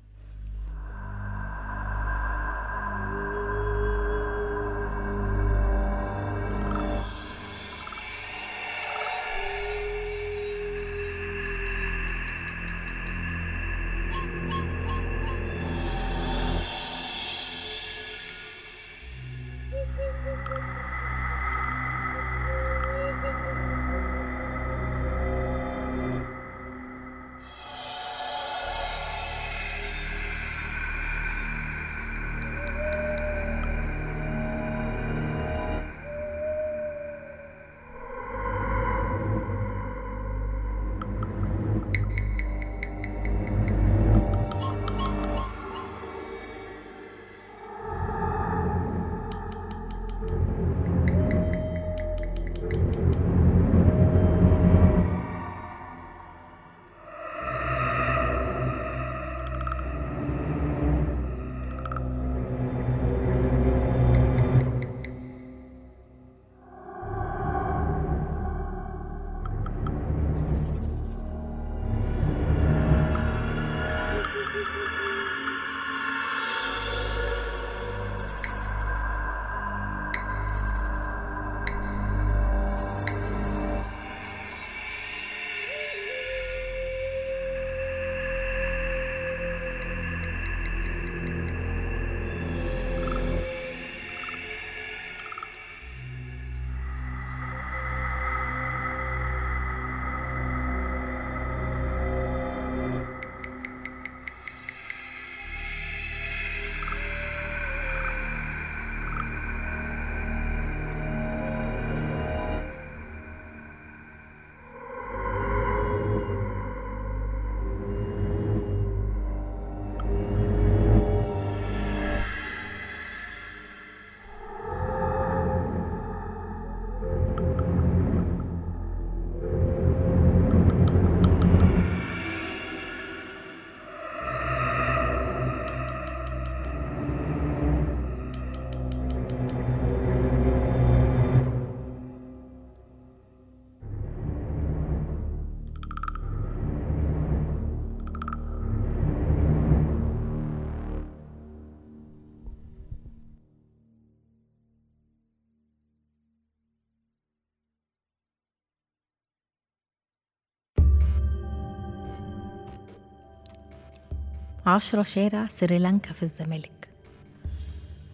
عشرة 164.67 165.03
شارع 165.03 165.47
سريلانكا 165.47 166.13
في 166.13 166.23
الزمالك 166.23 166.89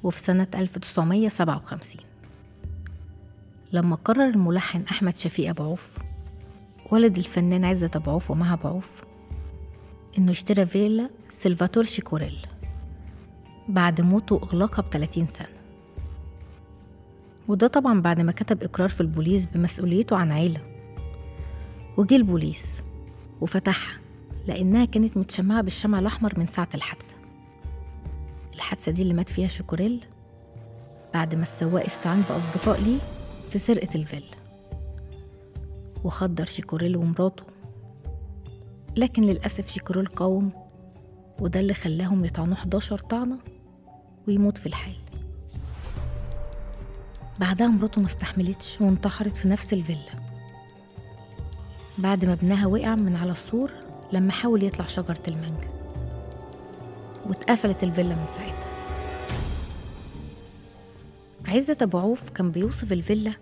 وفي 0.02 0.18
سنة 0.18 0.46
1957 0.54 1.96
لما 3.72 3.96
قرر 3.96 4.28
الملحن 4.28 4.80
أحمد 4.80 5.16
شفيق 5.16 5.48
أبو 5.48 5.62
عوف 5.62 5.88
ولد 6.90 7.18
الفنان 7.18 7.64
عزت 7.64 7.96
أبو 7.96 8.10
عوف 8.10 8.30
ومها 8.30 8.54
أبو 8.54 8.68
عوف 8.68 9.02
إنه 10.18 10.30
اشترى 10.30 10.66
فيلا 10.66 11.10
سلفاتور 11.30 11.84
شيكوريل 11.84 12.46
بعد 13.68 14.00
موته 14.00 14.36
إغلاقها 14.42 14.82
بتلاتين 14.82 15.26
سنة. 15.26 15.62
وده 17.48 17.66
طبعا 17.66 18.00
بعد 18.00 18.20
ما 18.20 18.32
كتب 18.32 18.62
إقرار 18.62 18.88
في 18.88 19.00
البوليس 19.00 19.44
بمسؤوليته 19.44 20.16
عن 20.16 20.32
عيلة 20.32 20.60
وجه 21.96 22.16
البوليس 22.16 22.66
وفتحها. 23.40 24.01
لأنها 24.46 24.84
كانت 24.84 25.16
متشمعة 25.16 25.62
بالشمع 25.62 25.98
الأحمر 25.98 26.38
من 26.38 26.46
ساعة 26.46 26.68
الحادثة. 26.74 27.14
الحادثة 28.54 28.92
دي 28.92 29.02
اللي 29.02 29.14
مات 29.14 29.28
فيها 29.28 29.48
شيكوريل 29.48 30.04
بعد 31.14 31.34
ما 31.34 31.42
السواق 31.42 31.84
استعان 31.84 32.22
بأصدقاء 32.28 32.80
ليه 32.80 32.98
في 33.50 33.58
سرقة 33.58 33.94
الفيلا. 33.94 34.36
وخدر 36.04 36.44
شيكوريل 36.44 36.96
ومراته. 36.96 37.44
لكن 38.96 39.22
للأسف 39.22 39.68
شيكوريل 39.68 40.06
قاوم 40.06 40.52
وده 41.40 41.60
اللي 41.60 41.74
خلاهم 41.74 42.24
يطعنوه 42.24 42.56
11 42.56 42.98
طعنة 42.98 43.38
ويموت 44.28 44.58
في 44.58 44.66
الحال. 44.66 44.94
بعدها 47.40 47.66
مراته 47.66 48.00
ما 48.00 48.06
استحملتش 48.06 48.80
وانتحرت 48.80 49.36
في 49.36 49.48
نفس 49.48 49.72
الفيلا. 49.72 50.22
بعد 51.98 52.24
ما 52.24 52.32
ابنها 52.32 52.66
وقع 52.66 52.94
من 52.94 53.16
على 53.16 53.32
السور 53.32 53.70
لما 54.12 54.32
حاول 54.32 54.62
يطلع 54.62 54.86
شجرة 54.86 55.22
المانجا. 55.28 55.68
واتقفلت 57.26 57.82
الفيلا 57.84 58.14
من 58.14 58.26
ساعتها. 58.30 58.72
عزة 61.46 61.76
أبو 61.82 61.98
عوف 61.98 62.30
كان 62.30 62.50
بيوصف 62.50 62.92
الفيلا 62.92 63.32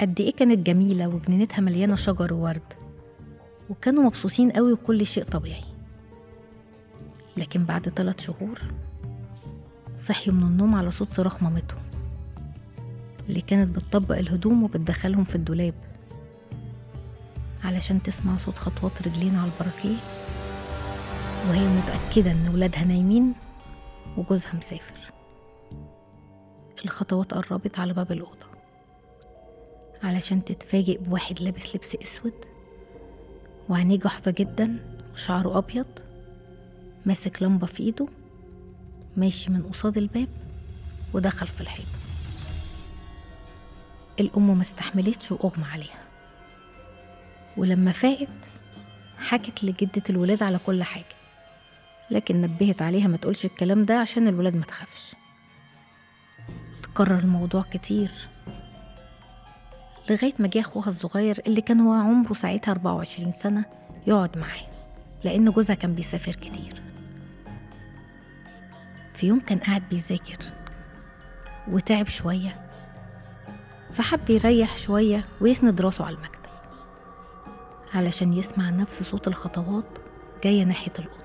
قد 0.00 0.20
إيه 0.20 0.32
كانت 0.32 0.66
جميلة 0.66 1.08
وجنينتها 1.08 1.60
مليانة 1.60 1.94
شجر 1.94 2.34
وورد. 2.34 2.72
وكانوا 3.70 4.04
مبسوطين 4.04 4.50
قوي 4.50 4.72
وكل 4.72 5.06
شيء 5.06 5.24
طبيعي. 5.24 5.64
لكن 7.36 7.64
بعد 7.64 7.88
ثلاث 7.88 8.20
شهور 8.20 8.60
صحيوا 9.98 10.36
من 10.36 10.42
النوم 10.42 10.74
على 10.74 10.90
صوت 10.90 11.12
صراخ 11.12 11.42
مامتهم 11.42 11.82
اللي 13.28 13.40
كانت 13.40 13.76
بتطبق 13.76 14.18
الهدوم 14.18 14.62
وبتدخلهم 14.62 15.24
في 15.24 15.34
الدولاب. 15.34 15.74
علشان 17.70 18.02
تسمع 18.02 18.36
صوت 18.36 18.58
خطوات 18.58 19.02
رجلين 19.02 19.36
على 19.36 19.50
البراكيه. 19.50 19.96
وهي 21.48 21.68
متأكدة 21.68 22.32
إن 22.32 22.48
ولادها 22.54 22.84
نايمين 22.84 23.32
وجوزها 24.16 24.54
مسافر. 24.54 25.12
الخطوات 26.84 27.34
قربت 27.34 27.78
على 27.78 27.92
باب 27.92 28.12
الأوضة. 28.12 28.46
علشان 30.02 30.44
تتفاجئ 30.44 30.98
بواحد 30.98 31.42
لابس 31.42 31.76
لبس 31.76 31.96
أسود 32.02 32.34
وعينيه 33.68 33.98
جحظة 33.98 34.30
جدا 34.30 34.78
وشعره 35.12 35.58
أبيض 35.58 35.86
ماسك 37.06 37.42
لمبة 37.42 37.66
في 37.66 37.82
إيده 37.82 38.06
ماشي 39.16 39.50
من 39.50 39.62
قصاد 39.62 39.98
الباب 39.98 40.28
ودخل 41.14 41.46
في 41.46 41.60
الحيطة. 41.60 41.98
الأم 44.20 44.56
ما 44.56 44.62
استحملتش 44.62 45.32
وأغمى 45.32 45.64
عليها. 45.64 46.09
ولما 47.60 47.92
فاقت 47.92 48.28
حكت 49.18 49.64
لجدة 49.64 50.02
الولاد 50.10 50.42
على 50.42 50.58
كل 50.66 50.82
حاجة. 50.82 51.04
لكن 52.10 52.40
نبهت 52.40 52.82
عليها 52.82 53.08
ما 53.08 53.16
تقولش 53.16 53.44
الكلام 53.44 53.84
ده 53.84 53.98
عشان 53.98 54.28
الولاد 54.28 54.56
ما 54.56 54.64
تخافش. 54.64 55.14
تكرر 56.82 57.18
الموضوع 57.18 57.62
كتير. 57.62 58.10
لغاية 60.10 60.34
ما 60.38 60.48
جه 60.48 60.60
أخوها 60.60 60.88
الصغير 60.88 61.42
اللي 61.46 61.60
كان 61.60 61.80
هو 61.80 61.92
عمره 61.92 62.32
ساعتها 62.34 62.72
24 62.72 63.32
سنة 63.32 63.64
يقعد 64.06 64.38
معاه 64.38 64.66
لأن 65.24 65.50
جوزها 65.50 65.74
كان 65.74 65.94
بيسافر 65.94 66.32
كتير. 66.32 66.82
في 69.14 69.26
يوم 69.26 69.40
كان 69.40 69.58
قاعد 69.58 69.82
بيذاكر 69.90 70.38
وتعب 71.68 72.08
شوية 72.08 72.70
فحب 73.92 74.30
يريح 74.30 74.76
شوية 74.76 75.24
ويسند 75.40 75.80
راسه 75.80 76.04
على 76.04 76.16
المكتب. 76.16 76.39
علشان 77.94 78.32
يسمع 78.32 78.70
نفس 78.70 79.02
صوت 79.02 79.28
الخطوات 79.28 79.98
جاية 80.44 80.64
ناحية 80.64 80.92
الأوضة. 80.98 81.20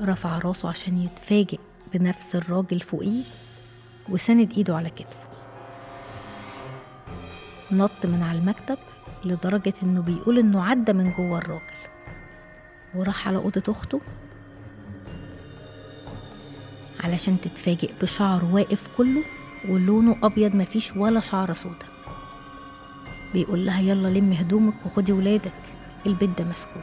رفع 0.00 0.38
راسه 0.38 0.68
عشان 0.68 0.98
يتفاجئ 0.98 1.58
بنفس 1.94 2.36
الراجل 2.36 2.80
فوقيه 2.80 3.22
وسند 4.08 4.52
إيده 4.52 4.76
على 4.76 4.90
كتفه. 4.90 5.28
نط 7.72 8.06
من 8.06 8.22
على 8.22 8.38
المكتب 8.38 8.78
لدرجة 9.24 9.74
إنه 9.82 10.02
بيقول 10.02 10.38
إنه 10.38 10.64
عدى 10.64 10.92
من 10.92 11.12
جوه 11.12 11.38
الراجل. 11.38 11.80
وراح 12.94 13.28
على 13.28 13.36
أوضة 13.36 13.62
أخته 13.68 14.00
علشان 17.00 17.40
تتفاجئ 17.40 17.92
بشعر 18.02 18.44
واقف 18.44 18.88
كله 18.96 19.22
ولونه 19.68 20.16
أبيض 20.22 20.54
مفيش 20.56 20.96
ولا 20.96 21.20
شعرة 21.20 21.52
سودا. 21.52 21.89
بيقول 23.32 23.66
لها 23.66 23.80
يلا 23.80 24.08
لمي 24.08 24.40
هدومك 24.40 24.74
وخدي 24.86 25.12
ولادك 25.12 25.52
البيت 26.06 26.38
ده 26.38 26.44
مسكون 26.44 26.82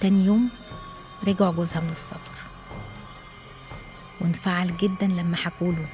تاني 0.00 0.24
يوم 0.24 0.50
رجع 1.28 1.50
جوزها 1.50 1.80
من 1.80 1.92
السفر. 1.92 2.32
وانفعل 4.20 4.76
جدا 4.76 5.06
لما 5.06 5.36
حكوله 5.36 5.86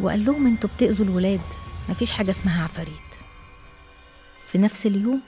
وقال 0.00 0.24
لهم 0.24 0.46
أنتوا 0.46 0.70
بتأذوا 0.76 1.06
الولاد 1.06 1.40
مفيش 1.88 2.12
حاجة 2.12 2.30
اسمها 2.30 2.64
عفاريت. 2.64 3.12
في 4.46 4.58
نفس 4.58 4.86
اليوم 4.86 5.20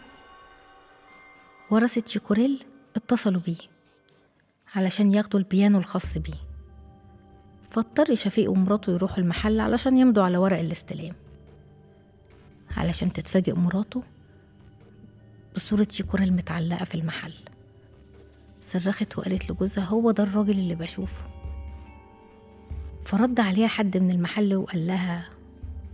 ورثة 1.70 2.02
شيكوريل 2.06 2.64
اتصلوا 2.96 3.40
بيه 3.40 3.56
علشان 4.74 5.12
ياخدوا 5.14 5.40
البيانو 5.40 5.78
الخاص 5.78 6.18
بيه. 6.18 6.34
فاضطر 7.70 8.14
شفيق 8.14 8.50
ومراته 8.50 8.92
يروحوا 8.92 9.18
المحل 9.18 9.60
علشان 9.60 9.96
يمضوا 9.96 10.22
على 10.24 10.36
ورق 10.38 10.58
الاستلام. 10.58 11.14
علشان 12.76 13.12
تتفاجئ 13.12 13.52
مراته 13.54 14.02
بصورة 15.56 15.87
شيكوريل 15.90 16.32
متعلقة 16.32 16.84
في 16.84 16.94
المحل. 16.94 17.32
صرخت 18.60 19.18
وقالت 19.18 19.50
لجوزها 19.50 19.84
هو 19.84 20.10
ده 20.10 20.22
الراجل 20.22 20.58
اللي 20.58 20.74
بشوفه. 20.74 21.24
فرد 23.04 23.40
عليها 23.40 23.66
حد 23.68 23.96
من 23.96 24.10
المحل 24.10 24.54
وقال 24.54 24.87
لها 24.87 25.28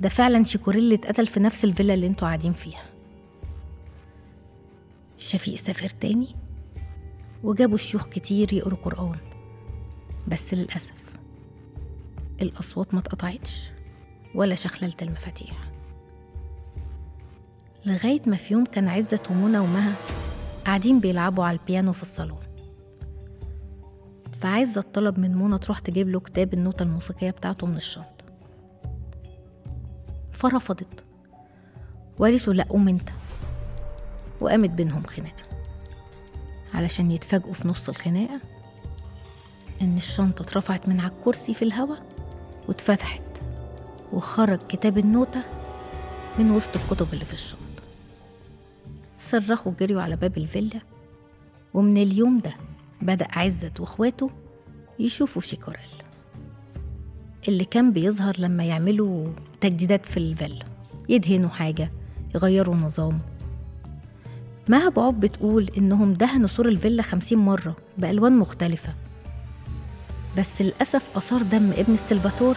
ده 0.01 0.09
فعلا 0.09 0.45
شيكوريل 0.45 0.83
اللي 0.83 0.95
اتقتل 0.95 1.27
في 1.27 1.40
نفس 1.40 1.64
الفيلا 1.64 1.95
اللي 1.95 2.07
أنتوا 2.07 2.29
قاعدين 2.29 2.53
فيها. 2.53 2.83
شفيق 5.19 5.55
سافر 5.55 5.88
تاني 5.88 6.37
وجابوا 7.45 7.77
شيوخ 7.77 8.07
كتير 8.09 8.53
يقروا 8.53 8.79
قرآن 8.79 9.16
بس 10.29 10.55
للأسف 10.55 10.93
الأصوات 12.43 12.95
ما 12.95 13.01
اتقطعتش 13.01 13.71
ولا 14.35 14.55
شخللت 14.55 15.03
المفاتيح 15.03 15.70
لغاية 17.87 18.23
ما 18.27 18.37
في 18.37 18.55
يوم 18.55 18.64
كان 18.64 18.88
عزة 18.88 19.21
ومنى 19.31 19.59
ومها 19.59 19.93
قاعدين 20.66 21.01
بيلعبوا 21.01 21.45
على 21.45 21.59
البيانو 21.59 21.93
في 21.93 22.03
الصالون. 22.03 22.43
فعزة 24.40 24.81
طلب 24.81 25.19
من 25.19 25.37
منى 25.37 25.59
تروح 25.59 25.79
تجيب 25.79 26.09
له 26.09 26.21
كتاب 26.21 26.55
النوتة 26.55 26.83
الموسيقية 26.83 27.31
بتاعته 27.31 27.66
من 27.66 27.77
الشنطة. 27.77 28.25
فرفضت. 30.33 31.05
وقالت 32.19 32.49
له 32.49 32.55
لأ 32.55 32.64
قوم 32.69 32.88
انت. 32.88 33.09
وقامت 34.40 34.71
بينهم 34.71 35.03
خناقة. 35.03 35.43
علشان 36.75 37.11
يتفاجئوا 37.11 37.55
في 37.55 37.69
نص 37.69 37.88
الخناقة 37.88 38.40
إن 39.83 39.97
الشنطة 39.97 40.43
اترفعت 40.43 40.88
من 40.88 41.01
على 41.01 41.12
الكرسي 41.12 41.55
في 41.55 41.62
الهوا 41.62 41.97
واتفتحت 42.69 43.23
وخرج 44.12 44.59
كتاب 44.69 44.99
النوتة 44.99 45.43
من 46.38 46.51
وسط 46.51 46.77
الكتب 46.77 47.07
اللي 47.12 47.25
في 47.25 47.35
الشنطة. 47.35 47.60
صرخوا 49.21 49.73
جريوا 49.81 50.03
على 50.03 50.17
باب 50.17 50.39
الفيلا. 50.39 50.81
ومن 51.75 51.97
اليوم 51.97 52.39
ده 52.39 52.55
بدأ 53.03 53.29
عزت 53.37 53.81
واخواته 53.81 54.31
يشوفوا 54.99 55.43
شيكوريل 55.43 55.81
اللي 57.49 57.65
كان 57.65 57.93
بيظهر 57.93 58.35
لما 58.39 58.65
يعملوا 58.65 59.27
تجديدات 59.61 60.07
في 60.07 60.17
الفيلا 60.17 60.65
يدهنوا 61.09 61.49
حاجة 61.49 61.91
يغيروا 62.35 62.75
النظام 62.75 63.19
مها 64.69 64.89
بعوب 64.89 65.21
بتقول 65.21 65.71
إنهم 65.79 66.15
دهنوا 66.15 66.49
سور 66.49 66.69
الفيلا 66.69 67.03
خمسين 67.03 67.39
مرة 67.39 67.77
بألوان 67.99 68.39
مختلفة. 68.39 68.95
بس 70.39 70.63
للأسف 70.63 71.17
آثار 71.17 71.43
دم 71.43 71.71
ابن 71.77 71.95
السلفاتور 71.95 72.57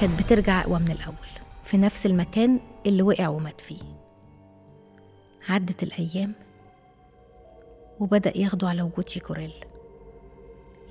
كانت 0.00 0.22
بترجع 0.22 0.60
أقوى 0.60 0.78
من 0.78 0.90
الأول 0.90 1.16
في 1.64 1.76
نفس 1.76 2.06
المكان 2.06 2.60
اللي 2.86 3.02
وقع 3.02 3.28
ومات 3.28 3.60
فيه. 3.60 3.91
عدت 5.48 5.82
الأيام 5.82 6.32
وبدأ 8.00 8.38
ياخدوا 8.38 8.68
على 8.68 8.82
وجود 8.82 9.08
شيكوريل 9.08 9.52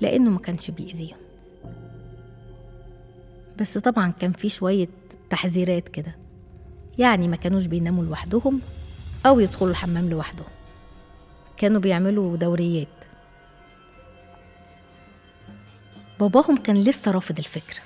لأنه 0.00 0.30
ما 0.30 0.38
كانش 0.38 0.70
بيأذيهم. 0.70 1.18
بس 3.58 3.78
طبعا 3.78 4.10
كان 4.10 4.32
في 4.32 4.48
شوية 4.48 4.88
تحذيرات 5.30 5.88
كده 5.88 6.16
يعني 6.98 7.28
ما 7.28 7.36
كانوش 7.36 7.66
بيناموا 7.66 8.04
لوحدهم 8.04 8.60
أو 9.26 9.40
يدخلوا 9.40 9.70
الحمام 9.70 10.10
لوحدهم. 10.10 10.46
كانوا 11.56 11.80
بيعملوا 11.80 12.36
دوريات. 12.36 12.88
باباهم 16.20 16.56
كان 16.56 16.76
لسه 16.76 17.10
رافض 17.10 17.38
الفكرة 17.38 17.80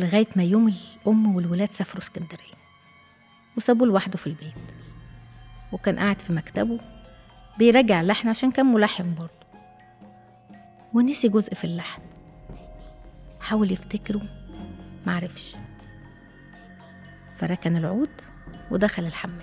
لغاية 0.00 0.28
ما 0.36 0.44
يوم 0.44 0.68
الأم 0.68 1.36
والولاد 1.36 1.70
سافروا 1.72 2.02
اسكندرية 2.02 2.60
وسابوه 3.56 3.86
لوحده 3.86 4.18
في 4.18 4.26
البيت. 4.26 4.54
وكان 5.72 5.98
قاعد 5.98 6.20
في 6.22 6.32
مكتبه 6.32 6.78
بيراجع 7.58 8.00
اللحن 8.00 8.28
عشان 8.28 8.50
كان 8.50 8.66
ملحن 8.66 9.14
برضه. 9.14 9.30
ونسي 10.94 11.28
جزء 11.28 11.54
في 11.54 11.64
اللحن. 11.64 12.02
حاول 13.40 13.72
يفتكره 13.72 14.22
معرفش. 15.06 15.56
فركن 17.36 17.76
العود 17.76 18.10
ودخل 18.70 19.04
الحمام. 19.06 19.40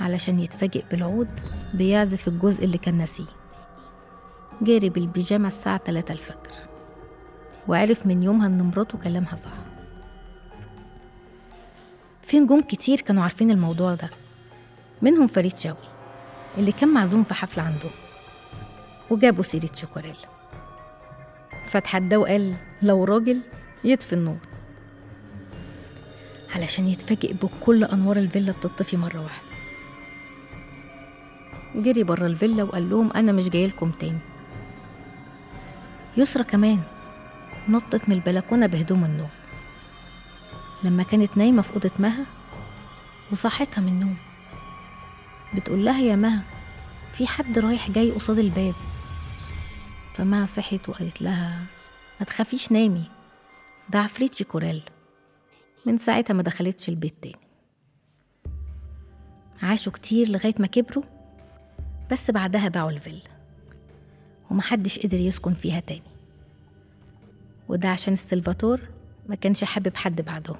علشان 0.00 0.40
يتفاجئ 0.40 0.84
بالعود 0.90 1.40
بيعزف 1.74 2.28
الجزء 2.28 2.64
اللي 2.64 2.78
كان 2.78 2.94
ناسيه. 2.98 3.24
جاري 4.62 4.90
بالبيجامة 4.90 5.48
الساعة 5.48 5.78
3 5.78 6.12
الفجر. 6.12 6.68
وعرف 7.68 8.06
من 8.06 8.22
يومها 8.22 8.46
إن 8.46 8.62
مراته 8.62 8.98
كلامها 8.98 9.36
صح. 9.36 9.52
في 12.22 12.40
نجوم 12.40 12.60
كتير 12.60 13.00
كانوا 13.00 13.22
عارفين 13.22 13.50
الموضوع 13.50 13.94
ده؟ 13.94 14.08
منهم 15.02 15.26
فريد 15.26 15.58
شوقي 15.58 15.88
اللي 16.58 16.72
كان 16.72 16.88
معزوم 16.88 17.24
في 17.24 17.34
حفلة 17.34 17.62
عندهم 17.62 17.90
وجابوا 19.10 19.42
سيرة 19.42 19.70
شوكوريل 19.74 20.16
فتحدى 21.66 22.16
وقال 22.16 22.56
لو 22.82 23.04
راجل 23.04 23.40
يطفي 23.84 24.12
النور. 24.12 24.38
علشان 26.54 26.88
يتفاجئ 26.88 27.32
بكل 27.32 27.84
أنوار 27.84 28.16
الفيلا 28.16 28.52
بتطفي 28.52 28.96
مرة 28.96 29.20
واحدة. 29.22 29.48
جري 31.74 32.02
بره 32.02 32.26
الفيلا 32.26 32.62
وقال 32.62 32.90
لهم 32.90 33.12
أنا 33.12 33.32
مش 33.32 33.48
جايلكم 33.48 33.90
تاني. 33.90 34.18
يسرى 36.16 36.44
كمان 36.44 36.80
نطت 37.68 38.08
من 38.08 38.14
البلكونة 38.14 38.66
بهدوم 38.66 39.04
النوم. 39.04 39.30
لما 40.84 41.02
كانت 41.02 41.36
نايمة 41.36 41.62
في 41.62 41.72
أوضة 41.74 41.90
مها 41.98 42.26
وصحتها 43.32 43.80
من 43.80 43.88
النوم. 43.88 44.16
بتقول 45.54 45.84
لها 45.84 46.00
يا 46.00 46.16
مها 46.16 46.42
في 47.12 47.26
حد 47.26 47.58
رايح 47.58 47.90
جاي 47.90 48.10
قصاد 48.10 48.38
الباب. 48.38 48.74
فمها 50.14 50.46
صحت 50.46 50.88
وقالت 50.88 51.22
لها 51.22 51.64
ما 52.20 52.26
تخافيش 52.26 52.72
نامي. 52.72 53.04
ده 53.90 53.98
عفريت 53.98 54.34
شيكوريل 54.34 54.82
من 55.86 55.98
ساعتها 55.98 56.34
ما 56.34 56.42
دخلتش 56.42 56.88
البيت 56.88 57.14
تاني. 57.22 57.48
عاشوا 59.62 59.92
كتير 59.92 60.28
لغاية 60.28 60.54
ما 60.58 60.66
كبروا 60.66 61.04
بس 62.10 62.30
بعدها 62.30 62.68
باعوا 62.68 62.90
الفيلا 62.90 63.30
ومحدش 64.50 64.98
قدر 64.98 65.18
يسكن 65.18 65.54
فيها 65.54 65.80
تاني. 65.80 66.02
وده 67.68 67.88
عشان 67.88 68.12
السلفاتور 68.12 68.80
ما 69.28 69.34
كانش 69.34 69.64
حابب 69.64 69.96
حد 69.96 70.20
بعدهم 70.20 70.58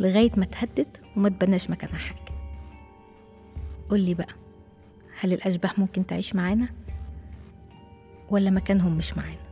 لغاية 0.00 0.30
ما 0.36 0.44
تهدد 0.44 0.96
وما 1.16 1.28
تبناش 1.28 1.70
مكانها 1.70 1.98
حاجة. 1.98 2.31
قولي 3.92 4.14
بقى 4.14 4.34
هل 5.20 5.32
الأشباح 5.32 5.78
ممكن 5.78 6.06
تعيش 6.06 6.34
معانا 6.34 6.68
ولا 8.30 8.50
مكانهم 8.50 8.96
مش 8.96 9.16
معانا؟ 9.16 9.42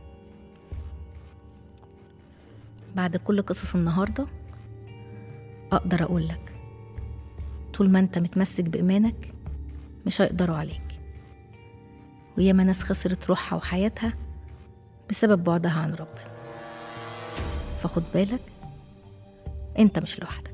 بعد 2.95 3.17
كل 3.17 3.41
قصص 3.41 3.75
النهاردة 3.75 4.27
أقدر 5.71 6.03
أقولك 6.03 6.53
طول 7.73 7.89
ما 7.89 7.99
أنت 7.99 8.17
متمسك 8.17 8.63
بإيمانك 8.63 9.33
مش 10.05 10.21
هيقدروا 10.21 10.55
عليك. 10.55 10.81
وياما 12.37 12.63
ناس 12.63 12.83
خسرت 12.83 13.25
روحها 13.27 13.57
وحياتها 13.57 14.13
بسبب 15.09 15.43
بعدها 15.43 15.71
عن 15.71 15.91
ربنا. 15.93 16.31
فخد 17.83 18.03
بالك 18.13 18.41
أنت 19.79 19.99
مش 19.99 20.19
لوحدك. 20.19 20.50